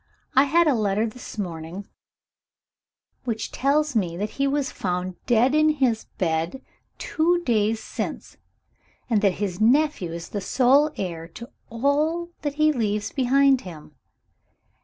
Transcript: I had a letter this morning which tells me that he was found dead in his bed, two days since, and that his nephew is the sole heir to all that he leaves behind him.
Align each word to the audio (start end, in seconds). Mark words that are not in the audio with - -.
I 0.33 0.45
had 0.45 0.65
a 0.65 0.73
letter 0.73 1.05
this 1.05 1.37
morning 1.37 1.87
which 3.23 3.51
tells 3.51 3.95
me 3.95 4.17
that 4.17 4.31
he 4.31 4.47
was 4.47 4.71
found 4.71 5.23
dead 5.27 5.53
in 5.53 5.69
his 5.69 6.05
bed, 6.17 6.63
two 6.97 7.43
days 7.45 7.83
since, 7.83 8.37
and 9.11 9.21
that 9.21 9.33
his 9.33 9.61
nephew 9.61 10.11
is 10.11 10.29
the 10.29 10.41
sole 10.41 10.89
heir 10.97 11.27
to 11.27 11.51
all 11.69 12.29
that 12.41 12.55
he 12.55 12.73
leaves 12.73 13.11
behind 13.11 13.61
him. 13.61 13.93